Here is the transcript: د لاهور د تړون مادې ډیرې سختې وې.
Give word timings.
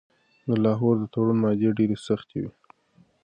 د 0.47 0.49
لاهور 0.63 0.95
د 0.99 1.03
تړون 1.13 1.37
مادې 1.43 1.69
ډیرې 1.77 1.97
سختې 2.07 2.37
وې. 2.41 2.51